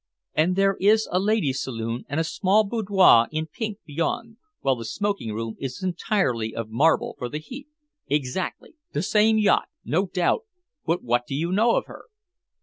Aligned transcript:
"And 0.33 0.55
there 0.55 0.77
is 0.79 1.07
a 1.11 1.19
ladies' 1.19 1.61
saloon 1.61 2.05
and 2.09 2.19
a 2.19 2.23
small 2.23 2.63
boudoir 2.63 3.27
in 3.31 3.45
pink 3.45 3.77
beyond, 3.85 4.37
while 4.61 4.75
the 4.75 4.83
smoking 4.83 5.31
room 5.31 5.55
is 5.59 5.83
entirely 5.83 6.55
of 6.55 6.69
marble 6.71 7.13
for 7.19 7.29
the 7.29 7.37
heat?" 7.37 7.67
"Exactly 8.07 8.73
the 8.93 9.03
same 9.03 9.37
yacht, 9.37 9.67
no 9.85 10.07
doubt! 10.07 10.45
But 10.87 11.03
what 11.03 11.27
do 11.27 11.35
you 11.35 11.51
know 11.51 11.75
of 11.75 11.85
her?" 11.85 12.05